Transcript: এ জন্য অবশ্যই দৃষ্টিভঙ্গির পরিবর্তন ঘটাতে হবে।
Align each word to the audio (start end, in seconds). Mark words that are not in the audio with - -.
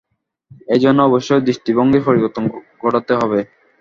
এ 0.67 0.77
জন্য 0.83 0.99
অবশ্যই 1.03 1.45
দৃষ্টিভঙ্গির 1.47 2.05
পরিবর্তন 2.07 2.43
ঘটাতে 2.81 3.13
হবে। 3.15 3.39